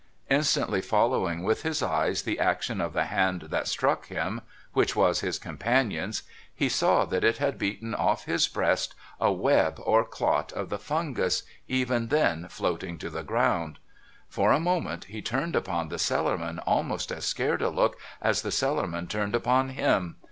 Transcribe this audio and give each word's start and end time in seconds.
Instantly 0.31 0.81
following 0.81 1.43
with 1.43 1.61
his 1.61 1.83
eyes 1.83 2.23
the 2.23 2.39
action 2.39 2.81
of 2.81 2.91
the 2.93 3.05
hand 3.05 3.43
that 3.51 3.67
struck 3.67 4.07
him— 4.07 4.41
which 4.73 4.95
was 4.95 5.19
his 5.19 5.37
companion's— 5.37 6.23
he 6.61 6.67
saw 6.67 7.05
that 7.05 7.23
it 7.23 7.37
had 7.37 7.59
beaten 7.59 7.93
off 7.93 8.25
his 8.25 8.47
breast 8.47 8.95
a 9.19 9.31
web 9.31 9.79
or 9.85 10.03
clot 10.03 10.51
of 10.53 10.69
the 10.69 10.79
fungus 10.79 11.43
even 11.67 12.07
then 12.07 12.47
floating 12.47 12.97
to 12.97 13.11
the 13.11 13.21
ground. 13.21 13.77
For 14.27 14.51
a 14.51 14.59
moment 14.59 15.03
he 15.03 15.21
turned 15.21 15.53
ui)on 15.53 15.91
the 15.91 15.99
Cellarman 15.99 16.57
almost 16.65 17.11
as 17.11 17.25
scared 17.25 17.61
a 17.61 17.69
look 17.69 17.99
as 18.23 18.41
the 18.41 18.51
Cellarman 18.51 19.05
turned 19.05 19.35
upon 19.35 19.69
him. 19.69 20.15